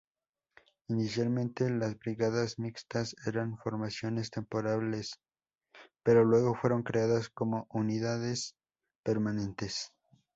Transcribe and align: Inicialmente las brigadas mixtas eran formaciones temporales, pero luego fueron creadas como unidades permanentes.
Inicialmente 0.87 1.69
las 1.69 1.95
brigadas 1.99 2.57
mixtas 2.57 3.15
eran 3.27 3.59
formaciones 3.59 4.31
temporales, 4.31 5.19
pero 6.01 6.23
luego 6.25 6.55
fueron 6.55 6.81
creadas 6.81 7.29
como 7.29 7.67
unidades 7.69 8.55
permanentes. 9.03 9.91